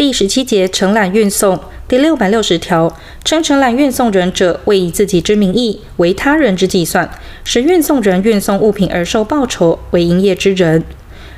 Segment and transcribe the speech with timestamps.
[0.00, 7.10] 第十七节承揽运送第六百六十条，称承揽运送人者，为以自己之名义为他人之计算，
[7.44, 10.82] 使运送人运送物品而受报酬为营业之人。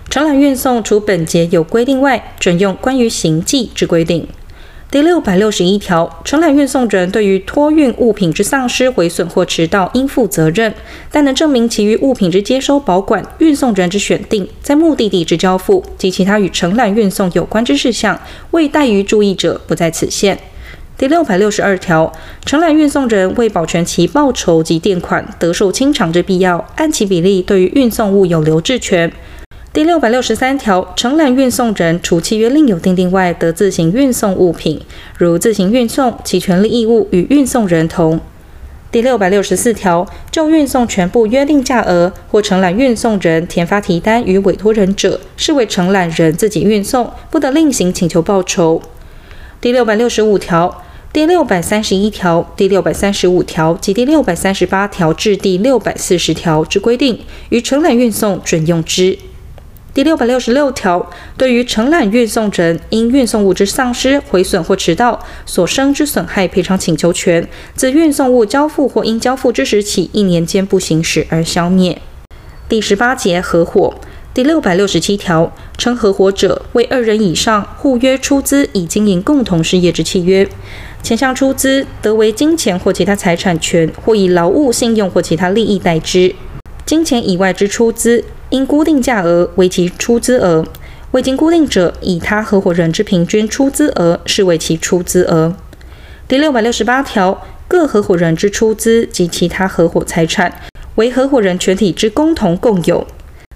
[0.08, 4.28] 承揽运送除本节有规定外，准用关于行迹之规定。
[4.92, 10.74] 第六百六十一条，承揽运送人对于托运物品之丧失、毁损或迟到，应负责任，
[11.10, 18.20] 但能证明其余物品之接收、保管、运送人之选定、在目的地之交付及其他与承揽运送有关之事项，
[18.50, 20.38] 未怠于注意者，不在此限。
[20.98, 22.12] 第六百六十二条，
[22.44, 29.10] 承揽运送人为保全其报酬及垫款得受清偿之必要，按其比例对于运送物有留置权。
[29.72, 34.78] 第六百六十三条，承揽运送人除契约另有订定外，得自行运送物品，
[35.16, 38.20] 如自行运送，其权利义务与运送人同。
[38.90, 48.82] 第六百六十四条，就运送全部约定价额或承揽运送人填发提单与委托人者，视为承揽人自己运送，不得另行请求报酬。
[49.58, 50.82] 第六百六十五条、
[51.14, 59.18] 第六百三十一条、第六百三十五条及第六百三十八条至第六百四十条之规定，于承揽运送准用之。
[59.94, 72.00] 第六百六十六条，对于承揽运送人因运送物之丧失、毁损或迟到所生之损害赔偿请求权，自运送物交付或应交付之时起一年间不行使而消灭。
[72.70, 73.94] 第十八节合伙
[74.32, 80.48] 第六百六十七条，称合伙者为二人以上互约出资以经营共同事业之契约，
[81.02, 86.34] 前项出资得为金钱或其他财产权，或以劳务、信用或其他利益代之。
[86.86, 90.62] 金钱以外之出资，因固定价额为其出资额，
[91.12, 95.56] 未经固定者，以他合伙人之平均出资额视为其出资额。
[96.28, 100.52] 第六百六十八条，各合伙人之出资及其他合伙财产，
[100.96, 103.06] 为合伙人全体之共同共有。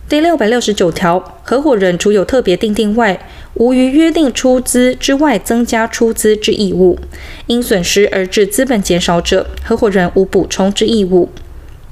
[0.09, 3.21] 第六百六十九条，合伙人除有特别订定外，
[3.53, 6.99] 无于约定出资之外增加出资之义务。
[7.49, 11.29] 因损失而致资本减少者，合伙人无补充之义务。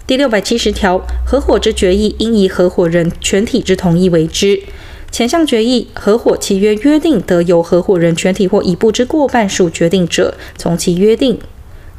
[0.06, 4.61] 第六百七十条，合伙之决议应以合伙人全体之同意为之。
[5.11, 11.39] 前项决议、合伙契约约定得由合伙人全体或一部之过半数决定者，从其约定。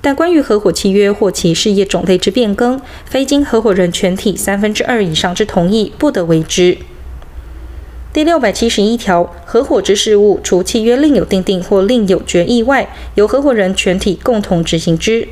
[0.02, 6.78] 但关于合伙契约或其事业种类之变更，非经合伙人全体三分之二以上之同意，不得为之。
[8.14, 15.28] 第六百七十一条，合伙之事务，除契约另有订定或另有决议外，由合伙人全体共同执行之。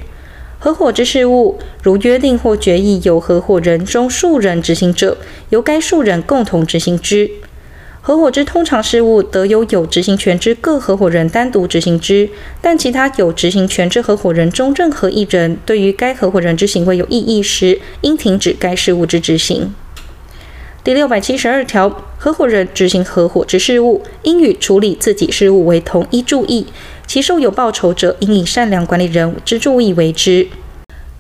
[0.64, 5.18] 合伙之事务，如约定或决议由合伙人中数人执行者，
[5.50, 7.30] 由该数人共同执行之。
[8.00, 12.30] 合伙之通常事务，得由有执行权之各合伙人单独执行之。
[12.62, 19.76] 但其他有执行权之合伙人中任何一人，对于该合伙人之行为有异议时，应停止该事务之执行。
[20.82, 26.68] 第六百七十二条，合伙人执行合伙之事务，应与处理自己事务为同一注意。
[27.14, 30.48] 其受有报酬者，应以善良管理人之注意为之。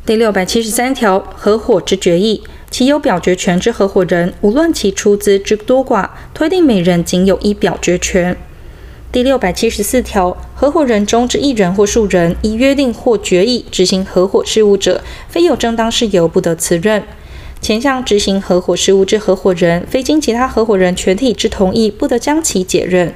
[0.03, 8.35] 第六百七十三条，合伙之决议，其有表决权之合伙人，无论其出资之多寡，推定每人仅有一表决权。
[9.11, 17.03] 第六百七十四条，合伙人中之一人或数人，依约定或决议执行合伙事务者，非有正当事由，不得辞任。
[17.61, 23.13] 前项执行合伙事务之合伙人，非经其他合伙人全体之同意，不得将其解任。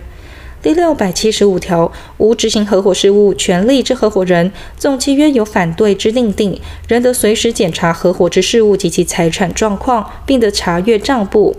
[0.68, 11.56] 第六百七十五条，无执行合伙事务权利之合伙人，纵契约有反对之订定，仍得随时检查合伙之事务及其财产状况，并得查阅账簿。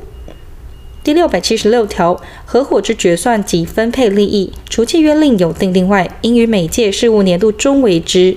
[1.03, 8.37] 第六百七十六条，合伙之决算及分配利益，除契约另有订定外，应于每届事务年度终为之。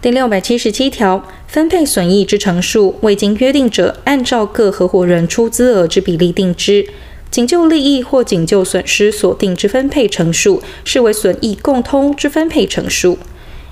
[0.00, 6.86] 第六百七十七条，分配损益之成数，未经约定者，按照各合伙人出资额之比例定之。
[7.32, 13.16] 仅就利益或仅就损失所定之分配成数，视为损益共通之分配成数。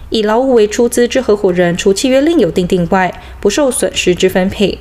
[0.08, 4.78] 以劳务为出资之合伙人，除契约另有订定外，不受损失之分配。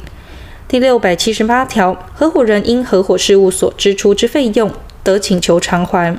[0.69, 4.72] 第六百七十八条，合伙人因合伙事务所支出之费用，
[5.03, 6.17] 得请求偿还。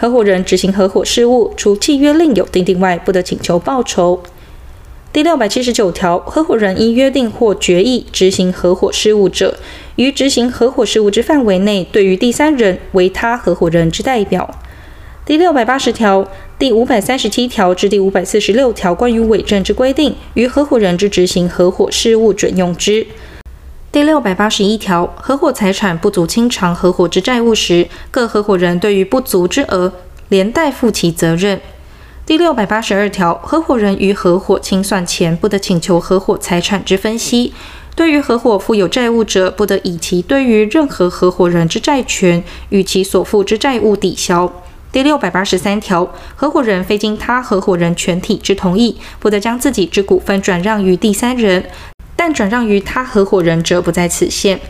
[0.00, 4.22] 合伙人执行合伙事务，除契约另有订定外，不得请求报酬。
[5.12, 9.58] 第六百七十九条，合伙人依约定或决议执行合伙事务者，
[9.98, 14.48] 于执行合伙事务之范围内，对于第三人为他合伙人之代表。
[15.24, 16.24] 第六百八十条、
[16.56, 23.08] 第五百三十七条至第五百四十六条关于伪证之规定，于合伙人之执行合伙事务准用之。
[23.90, 29.92] 第六百八十一条，合伙财产不足清偿合伙之债务时，各合伙人对于不足之额，
[30.28, 31.60] 连带负其责任。
[32.24, 37.52] 第六百八十二条，合伙人于合伙清算前，不得请求合伙财产之分析。
[37.98, 44.62] 对于合伙负有债务者，不得以其对于任何合伙人之债权与其所负之债务抵销。
[44.92, 51.64] 第六百八十三条，合伙人非经他合伙人全体之同意，不得将自己之股份转让于第三人，
[52.14, 54.60] 但转让于他合伙人者不在此限。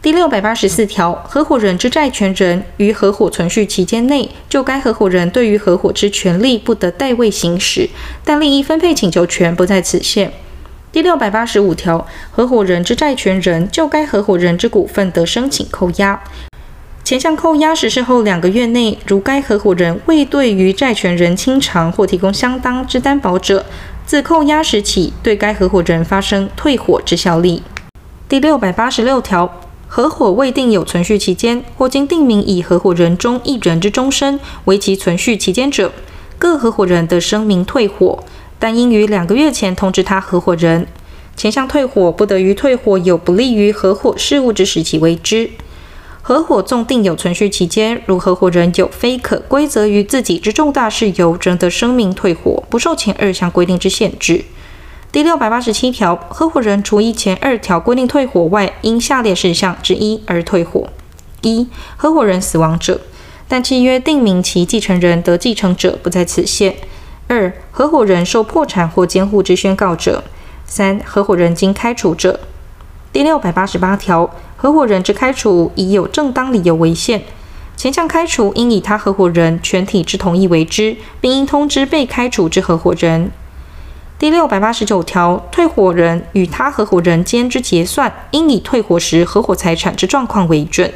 [0.00, 7.90] 第六百八十四条，合伙人之债权人于合伙存续期间内，就该合伙人对于合伙之权利不得代位行使，
[8.24, 10.32] 但利益分配请求权不在此限。
[10.92, 16.20] 第六百八十五条，合伙人之债权人就该合伙人之股份得申请扣押。
[17.04, 23.64] 前项扣押实施后两个月内，如该合伙人未对于债权人清偿或提供相当之担保者，
[24.04, 27.62] 自扣押时起对该合伙人发生退伙之效力。
[28.28, 35.92] 第六百八十六条，合伙未定有存续期间，或经定名以合伙人中一人之终身为其存续期间者，
[36.36, 38.24] 各合伙人得声明退伙，
[38.60, 40.86] 但应于两个月前通知他合伙人。
[41.34, 45.50] 前项退伙不得于退伙有不利于合伙事务之时起为之。
[46.22, 54.44] 合伙纵定有存续期间，如合伙人有非可归责于自己之重大事由，仍得声明退伙，不受前二项规定之限制。
[55.10, 60.90] 第六百八十七条，合伙人除依前二条规定退伙外，因下列事项之一而退伙：
[61.40, 61.66] 一、
[61.96, 63.00] 合伙人死亡者，
[63.48, 66.74] 但契约定明其继承人得继承者不在此限；
[67.32, 70.24] 二、合伙人受破产或监护之宣告者；
[70.66, 72.40] 三、合伙人经开除者。
[73.12, 74.28] 第六百八十八条。
[74.56, 77.22] 合伙人之开除，以有正当理由为限。
[77.76, 83.30] 前项开除应以他合伙人全体之同意为之，并应通知被开除之合伙人。
[84.18, 90.92] 第六百八十九条，退伙人与他合伙人间之结算，应以退伙时合伙财产之状况为准。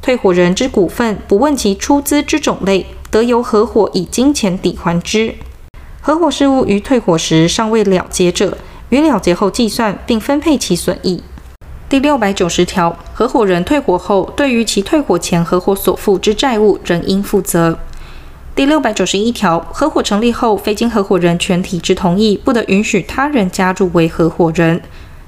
[0.00, 5.34] 退伙人之股份，不问其出资之种类，得由合伙以金钱抵还之。
[6.00, 8.56] 合伙事务于退伙时尚未了结者，
[8.88, 11.22] 于了结后计算，并分配其损益。
[11.90, 17.78] 第六百九十条，合伙人退伙后，对于其退伙前合伙所负之债务，仍应负责。
[18.54, 24.80] 第六百九十一条，合伙成立后，非经合伙人全体之同意，不得允许他人加入为合伙人。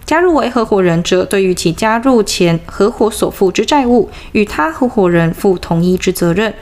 [0.07, 6.55] 加入为合伙人者，对于其加入前合伙所负之债务，与他合伙人负同一之责任。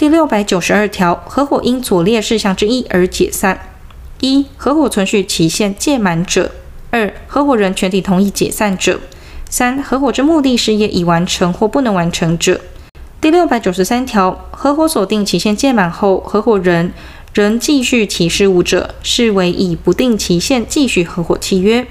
[0.00, 3.60] 第六百九十二条，合伙因左列事项之一而解散：
[4.20, 6.52] 一、合伙存续期限届满者；
[6.88, 8.98] 二、合伙人全体同意解散者。
[9.50, 12.62] 三、合伙之目的事业已完成或不能完成者。
[13.20, 16.94] 第六百九十三条，合伙所定期限届满后，合伙人
[17.34, 21.86] 仍继续其事务者，视为以不定期限继续合伙契约。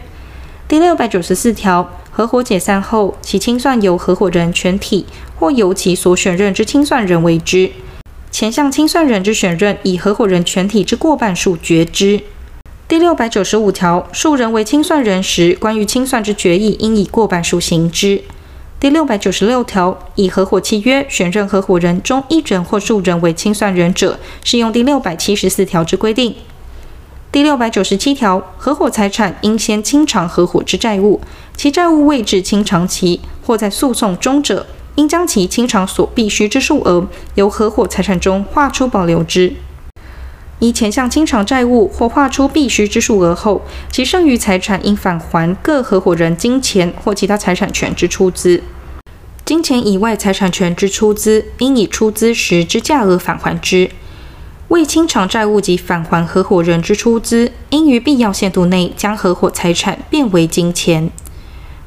[0.67, 7.69] 第六百九十四条，合伙解散后，其清算由合伙人全体或由其所选任之清算人为之。
[8.31, 12.21] 前项清算人之选任，以合伙人全体之过半数决之。
[12.87, 18.21] 第六百九十五条，数人为清算人时，关于清算之决议，应以过半数行之。
[18.79, 26.35] 第六百九十六条，以合伙契约选任合伙人中一人或数人为清算人者，适用第六百七十四条之规定。
[27.31, 31.19] 第六百九十七条，合伙财产应先清偿合伙之债务，
[31.57, 34.65] 其债务未至清偿期或在诉讼中者，
[34.99, 39.53] 应将其清偿所必须之数额，由合伙财产中划出保留之。
[40.59, 48.61] 依前项清偿债务或划出必须之数额后，其剩余财产应返还各合伙人金钱或其他财产权之出资。
[49.45, 53.89] 金钱以外财产权之出资，应以出资时之价额返还之。
[54.67, 61.09] 未清偿债务及返还合伙人之出资，应于必要限度内将合伙财产变为金钱。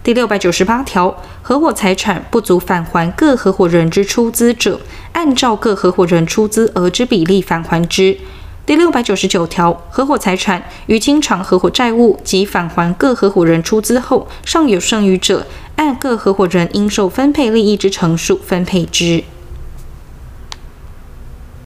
[0.04, 4.80] 第六百九十八条，合伙财产不足返还各合伙人之出资者，
[5.12, 8.18] 按照各合伙人出资额之比例返还之。
[8.66, 19.23] 第六百九十九条，合伙财产于清偿合伙债务及返还各合伙人出资后，尚有剩余者，按各合伙人应受分配利益之成数分配之。